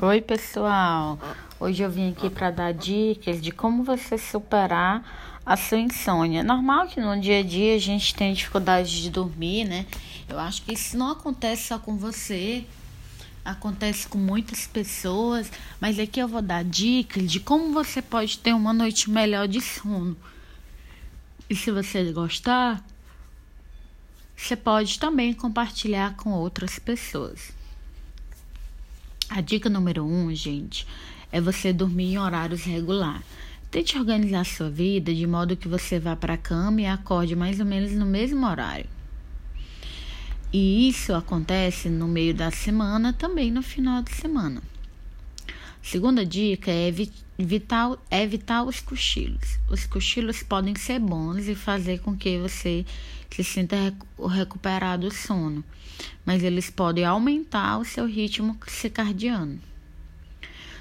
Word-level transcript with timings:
Oi, 0.00 0.20
pessoal. 0.20 1.18
Hoje 1.58 1.82
eu 1.82 1.90
vim 1.90 2.12
aqui 2.12 2.30
para 2.30 2.52
dar 2.52 2.72
dicas 2.72 3.42
de 3.42 3.50
como 3.50 3.82
você 3.82 4.16
superar 4.16 5.40
a 5.44 5.56
sua 5.56 5.78
insônia. 5.78 6.44
Normal 6.44 6.86
que 6.86 7.00
no 7.00 7.20
dia 7.20 7.40
a 7.40 7.42
dia 7.42 7.74
a 7.74 7.80
gente 7.80 8.14
tenha 8.14 8.32
dificuldade 8.32 9.02
de 9.02 9.10
dormir, 9.10 9.64
né? 9.64 9.86
Eu 10.28 10.38
acho 10.38 10.62
que 10.62 10.72
isso 10.72 10.96
não 10.96 11.10
acontece 11.10 11.64
só 11.64 11.80
com 11.80 11.96
você, 11.96 12.64
acontece 13.44 14.06
com 14.06 14.18
muitas 14.18 14.68
pessoas, 14.68 15.50
mas 15.80 15.98
aqui 15.98 16.20
eu 16.20 16.28
vou 16.28 16.42
dar 16.42 16.62
dicas 16.62 17.28
de 17.28 17.40
como 17.40 17.72
você 17.72 18.00
pode 18.00 18.38
ter 18.38 18.52
uma 18.52 18.72
noite 18.72 19.10
melhor 19.10 19.48
de 19.48 19.60
sono. 19.60 20.16
E 21.50 21.56
se 21.56 21.72
você 21.72 22.12
gostar, 22.12 22.86
você 24.36 24.54
pode 24.54 24.96
também 25.00 25.34
compartilhar 25.34 26.14
com 26.14 26.30
outras 26.30 26.78
pessoas. 26.78 27.57
A 29.30 29.42
dica 29.42 29.68
número 29.68 30.04
um, 30.04 30.34
gente, 30.34 30.86
é 31.30 31.40
você 31.40 31.72
dormir 31.72 32.14
em 32.14 32.18
horários 32.18 32.64
regulares. 32.64 33.22
Tente 33.70 33.98
organizar 33.98 34.44
sua 34.46 34.70
vida 34.70 35.14
de 35.14 35.26
modo 35.26 35.56
que 35.56 35.68
você 35.68 35.98
vá 35.98 36.16
para 36.16 36.34
a 36.34 36.38
cama 36.38 36.80
e 36.80 36.86
acorde 36.86 37.36
mais 37.36 37.60
ou 37.60 37.66
menos 37.66 37.92
no 37.92 38.06
mesmo 38.06 38.46
horário. 38.46 38.86
E 40.50 40.88
isso 40.88 41.12
acontece 41.12 41.90
no 41.90 42.08
meio 42.08 42.32
da 42.32 42.50
semana, 42.50 43.12
também 43.12 43.50
no 43.50 43.62
final 43.62 44.00
de 44.02 44.14
semana. 44.14 44.62
Segunda 45.90 46.22
dica 46.26 46.70
é 46.70 46.86
evitar, 47.38 47.96
é 48.10 48.22
evitar 48.22 48.62
os 48.62 48.78
cochilos. 48.78 49.58
Os 49.70 49.86
cochilos 49.86 50.42
podem 50.42 50.74
ser 50.74 50.98
bons 50.98 51.48
e 51.48 51.54
fazer 51.54 52.00
com 52.00 52.14
que 52.14 52.36
você 52.36 52.84
se 53.30 53.42
sinta 53.42 53.74
recuperado 54.28 55.08
do 55.08 55.14
sono, 55.14 55.64
mas 56.26 56.42
eles 56.42 56.68
podem 56.68 57.06
aumentar 57.06 57.78
o 57.78 57.86
seu 57.86 58.04
ritmo 58.04 58.54
circadiano. 58.66 59.58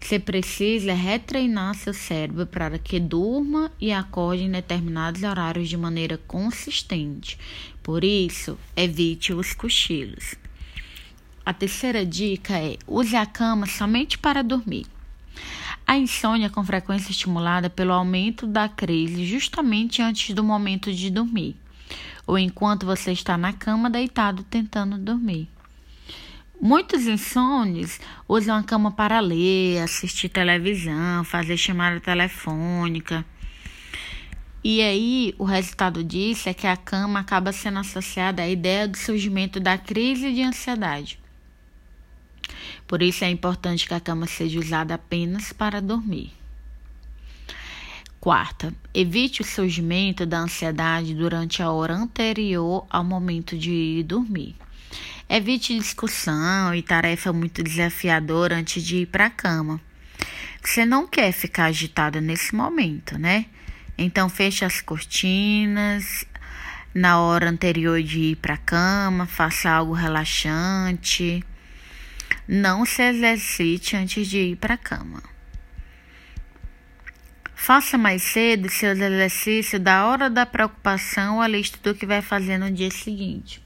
Você 0.00 0.18
precisa 0.18 0.92
retreinar 0.94 1.76
seu 1.76 1.94
cérebro 1.94 2.44
para 2.44 2.76
que 2.76 2.98
durma 2.98 3.70
e 3.80 3.92
acorde 3.92 4.42
em 4.42 4.50
determinados 4.50 5.22
horários 5.22 5.68
de 5.68 5.76
maneira 5.76 6.18
consistente. 6.26 7.38
Por 7.84 8.02
isso, 8.02 8.58
evite 8.74 9.32
os 9.32 9.52
cochilos. 9.52 10.34
A 11.48 11.54
terceira 11.54 12.04
dica 12.04 12.58
é: 12.58 12.76
use 12.86 13.16
a 13.16 13.24
cama 13.24 13.64
somente 13.64 14.18
para 14.18 14.42
dormir. 14.42 14.84
A 15.88 15.96
insônia 15.96 16.50
com 16.50 16.62
frequência 16.62 17.10
estimulada 17.10 17.70
pelo 17.70 17.94
aumento 17.94 18.46
da 18.46 18.68
crise 18.68 19.24
justamente 19.24 20.02
antes 20.02 20.34
do 20.34 20.44
momento 20.44 20.92
de 20.92 21.08
dormir 21.08 21.56
ou 22.26 22.38
enquanto 22.38 22.84
você 22.84 23.10
está 23.10 23.38
na 23.38 23.54
cama 23.54 23.88
deitado 23.88 24.42
tentando 24.42 24.98
dormir. 24.98 25.48
Muitos 26.60 27.06
insônios 27.06 27.98
usam 28.28 28.58
a 28.58 28.62
cama 28.62 28.92
para 28.92 29.18
ler, 29.18 29.78
assistir 29.78 30.28
televisão, 30.28 31.24
fazer 31.24 31.56
chamada 31.56 31.98
telefônica. 31.98 33.24
E 34.62 34.82
aí, 34.82 35.34
o 35.38 35.44
resultado 35.44 36.04
disso 36.04 36.50
é 36.50 36.52
que 36.52 36.66
a 36.66 36.76
cama 36.76 37.20
acaba 37.20 37.50
sendo 37.50 37.78
associada 37.78 38.42
à 38.42 38.48
ideia 38.48 38.86
do 38.86 38.98
surgimento 38.98 39.58
da 39.58 39.78
crise 39.78 40.34
de 40.34 40.42
ansiedade. 40.42 41.18
Por 42.88 43.02
isso 43.02 43.22
é 43.22 43.30
importante 43.30 43.86
que 43.86 43.94
a 43.94 44.00
cama 44.00 44.26
seja 44.26 44.58
usada 44.58 44.94
apenas 44.94 45.52
para 45.52 45.80
dormir. 45.80 46.32
Quarta, 48.18 48.74
evite 48.92 49.42
o 49.42 49.44
surgimento 49.44 50.26
da 50.26 50.40
ansiedade 50.40 51.14
durante 51.14 51.62
a 51.62 51.70
hora 51.70 51.94
anterior 51.94 52.84
ao 52.90 53.04
momento 53.04 53.56
de 53.56 53.70
ir 53.70 54.02
dormir. 54.02 54.56
Evite 55.28 55.78
discussão 55.78 56.74
e 56.74 56.82
tarefa 56.82 57.32
muito 57.32 57.62
desafiadora 57.62 58.56
antes 58.56 58.82
de 58.82 59.02
ir 59.02 59.06
para 59.06 59.26
a 59.26 59.30
cama. 59.30 59.80
Você 60.64 60.84
não 60.84 61.06
quer 61.06 61.30
ficar 61.30 61.66
agitada 61.66 62.20
nesse 62.20 62.54
momento, 62.54 63.18
né? 63.18 63.46
Então 63.96 64.28
feche 64.28 64.64
as 64.64 64.80
cortinas 64.80 66.24
na 66.94 67.20
hora 67.20 67.50
anterior 67.50 68.02
de 68.02 68.18
ir 68.18 68.36
para 68.36 68.54
a 68.54 68.58
cama, 68.58 69.26
faça 69.26 69.70
algo 69.70 69.92
relaxante. 69.92 71.44
Não 72.50 72.86
se 72.86 73.02
exercite 73.02 73.94
antes 73.94 74.26
de 74.26 74.38
ir 74.38 74.56
para 74.56 74.72
a 74.72 74.78
cama. 74.78 75.22
Faça 77.54 77.98
mais 77.98 78.22
cedo 78.22 78.70
seus 78.70 78.98
exercícios 78.98 79.82
da 79.82 80.06
hora 80.06 80.30
da 80.30 80.46
preocupação 80.46 81.42
a 81.42 81.46
lista 81.46 81.78
do 81.82 81.94
que 81.94 82.06
vai 82.06 82.22
fazer 82.22 82.56
no 82.56 82.70
dia 82.70 82.90
seguinte. 82.90 83.62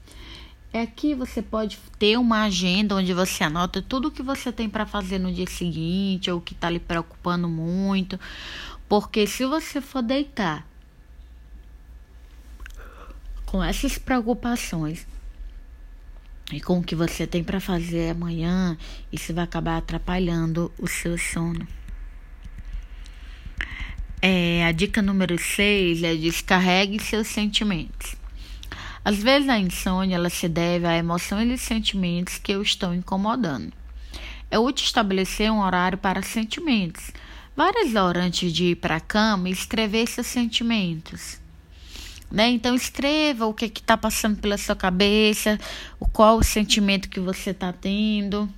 Aqui 0.73 1.15
você 1.15 1.41
pode 1.41 1.79
ter 1.97 2.17
uma 2.17 2.43
agenda 2.43 2.95
onde 2.95 3.13
você 3.13 3.45
anota 3.45 3.81
tudo 3.81 4.09
o 4.09 4.11
que 4.11 4.21
você 4.21 4.51
tem 4.51 4.67
para 4.67 4.85
fazer 4.85 5.17
no 5.17 5.31
dia 5.31 5.47
seguinte 5.47 6.29
ou 6.29 6.41
que 6.41 6.51
está 6.51 6.69
lhe 6.69 6.79
preocupando 6.79 7.47
muito. 7.47 8.19
Porque 8.89 9.25
se 9.25 9.45
você 9.45 9.79
for 9.79 10.01
deitar 10.01 10.67
com 13.45 13.63
essas 13.63 13.97
preocupações 13.97 15.07
e 16.53 16.61
com 16.61 16.79
o 16.79 16.83
que 16.83 16.95
você 16.95 17.25
tem 17.25 17.43
para 17.43 17.59
fazer 17.59 18.11
amanhã, 18.11 18.77
isso 19.11 19.33
vai 19.33 19.43
acabar 19.43 19.77
atrapalhando 19.77 20.71
o 20.77 20.87
seu 20.87 21.17
sono. 21.17 21.67
É, 24.21 24.65
a 24.65 24.71
dica 24.71 25.01
número 25.01 25.37
6 25.37 26.03
é 26.03 26.15
descarregue 26.15 26.99
seus 26.99 27.27
sentimentos. 27.27 28.15
Às 29.03 29.21
vezes 29.21 29.49
a 29.49 29.59
insônia 29.59 30.15
ela 30.15 30.29
se 30.29 30.47
deve 30.47 30.85
a 30.85 30.95
emoções 30.95 31.51
e 31.51 31.57
sentimentos 31.57 32.37
que 32.37 32.55
o 32.55 32.61
estão 32.61 32.93
incomodando. 32.93 33.73
É 34.49 34.57
útil 34.57 34.85
estabelecer 34.85 35.51
um 35.51 35.59
horário 35.59 35.97
para 35.97 36.21
sentimentos. 36.21 37.11
Várias 37.55 37.95
horas 37.95 38.23
antes 38.23 38.53
de 38.53 38.65
ir 38.65 38.75
para 38.75 38.95
a 38.95 39.01
cama, 39.01 39.49
escrever 39.49 40.07
seus 40.07 40.27
sentimentos. 40.27 41.42
Né? 42.33 42.49
Então 42.49 42.73
escreva 42.73 43.45
o 43.45 43.53
que 43.53 43.65
está 43.65 43.95
passando 43.95 44.39
pela 44.39 44.57
sua 44.57 44.75
cabeça, 44.75 45.59
o 45.99 46.07
qual 46.07 46.39
o 46.39 46.43
sentimento 46.43 47.07
que 47.07 47.19
você 47.19 47.51
está 47.51 47.71
tendo 47.71 48.49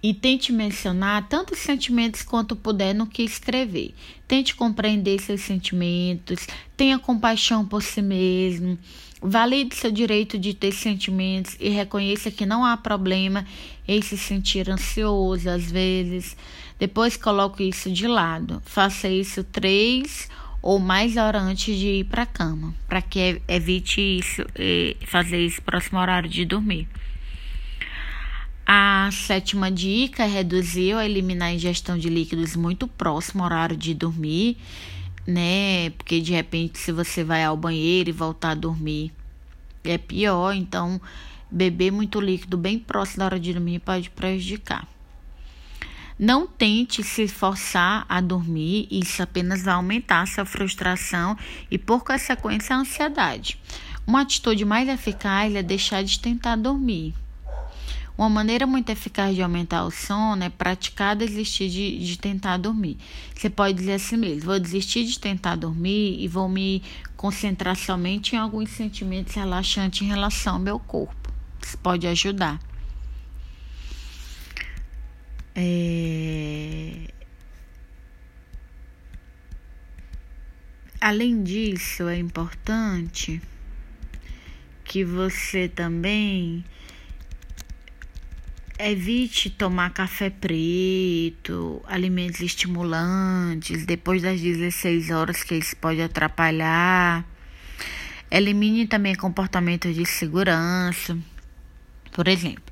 e 0.00 0.14
tente 0.14 0.52
mencionar 0.52 1.28
tantos 1.28 1.58
sentimentos 1.58 2.22
quanto 2.22 2.54
puder 2.54 2.94
no 2.94 3.08
que 3.08 3.24
escrever. 3.24 3.92
Tente 4.28 4.54
compreender 4.54 5.20
seus 5.20 5.40
sentimentos, 5.40 6.46
tenha 6.76 6.98
compaixão 6.98 7.66
por 7.66 7.82
si 7.82 8.02
mesmo, 8.02 8.78
valide 9.20 9.74
seu 9.74 9.90
direito 9.90 10.38
de 10.38 10.54
ter 10.54 10.70
sentimentos 10.70 11.56
e 11.58 11.68
reconheça 11.68 12.30
que 12.30 12.46
não 12.46 12.64
há 12.64 12.76
problema 12.76 13.44
em 13.86 14.00
se 14.00 14.16
sentir 14.16 14.70
ansioso 14.70 15.50
às 15.50 15.70
vezes. 15.70 16.36
Depois 16.78 17.16
coloque 17.16 17.64
isso 17.64 17.90
de 17.90 18.06
lado. 18.06 18.62
Faça 18.64 19.08
isso 19.08 19.42
três 19.42 20.28
ou 20.62 20.78
mais 20.78 21.16
horas 21.16 21.42
antes 21.42 21.76
de 21.76 21.88
ir 21.88 22.04
para 22.04 22.22
a 22.22 22.26
cama, 22.26 22.72
para 22.88 23.02
que 23.02 23.42
evite 23.48 24.00
isso, 24.00 24.44
fazer 25.06 25.44
isso 25.44 25.60
próximo 25.60 25.98
horário 25.98 26.30
de 26.30 26.44
dormir. 26.44 26.88
A 28.64 29.10
sétima 29.12 29.70
dica 29.72 30.22
é 30.22 30.26
reduzir 30.26 30.94
ou 30.94 31.02
eliminar 31.02 31.48
a 31.48 31.52
ingestão 31.52 31.98
de 31.98 32.08
líquidos 32.08 32.54
muito 32.54 32.86
próximo 32.86 33.42
ao 33.42 33.46
horário 33.46 33.76
de 33.76 33.92
dormir, 33.92 34.56
né? 35.26 35.90
Porque 35.90 36.20
de 36.20 36.32
repente, 36.32 36.78
se 36.78 36.92
você 36.92 37.24
vai 37.24 37.42
ao 37.44 37.56
banheiro 37.56 38.08
e 38.08 38.12
voltar 38.12 38.50
a 38.50 38.54
dormir, 38.54 39.12
é 39.82 39.98
pior. 39.98 40.54
Então, 40.54 41.00
beber 41.50 41.90
muito 41.90 42.20
líquido 42.20 42.56
bem 42.56 42.78
próximo 42.78 43.18
da 43.18 43.24
hora 43.24 43.40
de 43.40 43.52
dormir 43.52 43.80
pode 43.80 44.08
prejudicar. 44.10 44.86
Não 46.18 46.46
tente 46.46 47.02
se 47.02 47.26
forçar 47.26 48.04
a 48.08 48.20
dormir, 48.20 48.86
isso 48.90 49.22
apenas 49.22 49.62
vai 49.62 49.74
aumentar 49.74 50.26
sua 50.26 50.44
frustração 50.44 51.36
e, 51.70 51.78
por 51.78 52.04
consequência, 52.04 52.76
a 52.76 52.78
ansiedade. 52.78 53.58
Uma 54.06 54.22
atitude 54.22 54.64
mais 54.64 54.88
eficaz 54.88 55.54
é 55.54 55.62
deixar 55.62 56.02
de 56.02 56.18
tentar 56.18 56.56
dormir. 56.56 57.14
Uma 58.16 58.28
maneira 58.28 58.66
muito 58.66 58.90
eficaz 58.90 59.34
de 59.34 59.42
aumentar 59.42 59.84
o 59.84 59.90
sono 59.90 60.44
é 60.44 60.50
praticar 60.50 61.16
desistir 61.16 61.68
de, 61.70 61.98
de 61.98 62.18
tentar 62.18 62.58
dormir. 62.58 62.98
Você 63.34 63.48
pode 63.48 63.74
dizer 63.74 63.94
assim 63.94 64.16
mesmo: 64.16 64.50
vou 64.50 64.60
desistir 64.60 65.04
de 65.04 65.18
tentar 65.18 65.56
dormir 65.56 66.22
e 66.22 66.28
vou 66.28 66.48
me 66.48 66.82
concentrar 67.16 67.74
somente 67.74 68.36
em 68.36 68.38
alguns 68.38 68.70
sentimentos 68.70 69.34
relaxantes 69.34 70.02
em 70.02 70.06
relação 70.06 70.54
ao 70.54 70.60
meu 70.60 70.78
corpo. 70.78 71.32
Isso 71.62 71.78
pode 71.78 72.06
ajudar. 72.06 72.60
É... 75.54 77.08
Além 81.00 81.42
disso, 81.42 82.08
é 82.08 82.16
importante 82.16 83.40
que 84.84 85.04
você 85.04 85.68
também 85.68 86.64
Evite 88.84 89.48
tomar 89.48 89.90
café 89.90 90.28
preto, 90.28 91.80
alimentos 91.86 92.40
estimulantes 92.40 93.86
depois 93.86 94.22
das 94.22 94.40
16 94.40 95.10
horas, 95.10 95.44
que 95.44 95.54
isso 95.54 95.76
pode 95.76 96.02
atrapalhar. 96.02 97.24
Elimine 98.28 98.88
também 98.88 99.14
comportamentos 99.14 99.94
de 99.94 100.04
segurança. 100.04 101.16
Por 102.10 102.26
exemplo, 102.26 102.71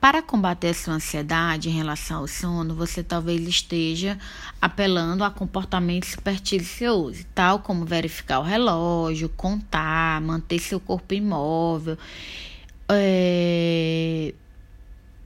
Para 0.00 0.22
combater 0.22 0.68
a 0.68 0.74
sua 0.74 0.94
ansiedade 0.94 1.68
em 1.68 1.72
relação 1.72 2.18
ao 2.18 2.28
sono, 2.28 2.72
você 2.72 3.02
talvez 3.02 3.46
esteja 3.48 4.16
apelando 4.62 5.24
a 5.24 5.30
comportamentos 5.30 6.10
supersticiosos, 6.10 7.26
tal 7.34 7.58
como 7.58 7.84
verificar 7.84 8.38
o 8.38 8.44
relógio, 8.44 9.28
contar, 9.30 10.20
manter 10.20 10.60
seu 10.60 10.78
corpo 10.78 11.14
imóvel, 11.14 11.98
é, 12.88 14.32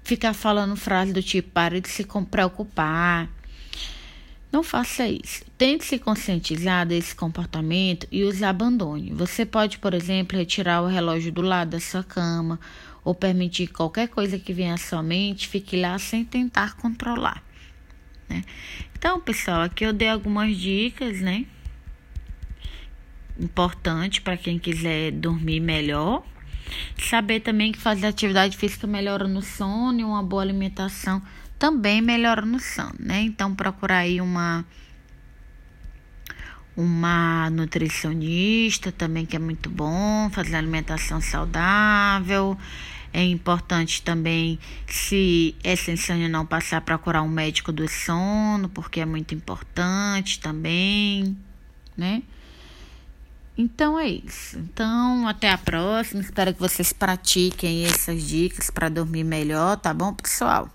ficar 0.02 0.32
falando 0.32 0.74
frases 0.74 1.12
do 1.12 1.22
tipo 1.22 1.50
pare 1.50 1.78
de 1.78 1.90
se 1.90 2.06
preocupar. 2.30 3.28
Não 4.50 4.62
faça 4.62 5.06
isso. 5.06 5.44
Tente 5.56 5.84
se 5.84 5.98
conscientizar 5.98 6.86
desse 6.86 7.14
comportamento 7.14 8.06
e 8.10 8.22
os 8.22 8.42
abandone. 8.42 9.10
Você 9.12 9.46
pode, 9.46 9.78
por 9.78 9.94
exemplo, 9.94 10.36
retirar 10.36 10.82
o 10.82 10.86
relógio 10.86 11.32
do 11.32 11.40
lado 11.40 11.70
da 11.70 11.80
sua 11.80 12.02
cama 12.02 12.58
ou 13.04 13.14
permitir 13.14 13.66
que 13.66 13.72
qualquer 13.72 14.08
coisa 14.08 14.38
que 14.38 14.52
venha 14.52 14.74
à 14.74 14.78
sua 14.78 15.02
mente 15.02 15.48
fique 15.48 15.80
lá 15.80 15.98
sem 15.98 16.24
tentar 16.24 16.76
controlar. 16.76 17.42
Né? 18.28 18.44
Então, 18.96 19.20
pessoal, 19.20 19.62
aqui 19.62 19.84
eu 19.84 19.92
dei 19.92 20.08
algumas 20.08 20.56
dicas, 20.56 21.20
né? 21.20 21.44
Importante 23.38 24.20
para 24.20 24.36
quem 24.36 24.58
quiser 24.58 25.10
dormir 25.10 25.60
melhor. 25.60 26.24
Saber 26.98 27.40
também 27.40 27.72
que 27.72 27.78
fazer 27.78 28.06
atividade 28.06 28.56
física 28.56 28.86
melhora 28.86 29.26
no 29.26 29.42
sono 29.42 30.00
e 30.00 30.04
uma 30.04 30.22
boa 30.22 30.42
alimentação 30.42 31.20
também 31.58 32.00
melhora 32.00 32.42
no 32.42 32.58
sono, 32.58 32.94
né? 32.98 33.20
Então, 33.20 33.54
procurar 33.54 33.98
aí 33.98 34.20
uma 34.20 34.64
uma 36.76 37.50
nutricionista 37.50 38.90
também 38.90 39.26
que 39.26 39.36
é 39.36 39.38
muito 39.38 39.68
bom, 39.68 40.30
fazer 40.30 40.56
alimentação 40.56 41.20
saudável, 41.20 42.56
é 43.12 43.22
importante 43.22 44.02
também, 44.02 44.58
se 44.86 45.54
essa 45.62 45.90
insônia 45.92 46.28
não 46.28 46.46
passar, 46.46 46.80
procurar 46.80 47.22
um 47.22 47.28
médico 47.28 47.70
do 47.70 47.86
sono, 47.86 48.70
porque 48.70 49.00
é 49.00 49.04
muito 49.04 49.34
importante 49.34 50.40
também, 50.40 51.36
né? 51.94 52.22
Então 53.56 53.98
é 53.98 54.08
isso. 54.08 54.58
Então, 54.58 55.28
até 55.28 55.50
a 55.50 55.58
próxima. 55.58 56.22
Espero 56.22 56.54
que 56.54 56.60
vocês 56.60 56.90
pratiquem 56.90 57.84
essas 57.84 58.26
dicas 58.26 58.70
para 58.70 58.88
dormir 58.88 59.24
melhor, 59.24 59.76
tá 59.76 59.92
bom, 59.92 60.14
pessoal? 60.14 60.70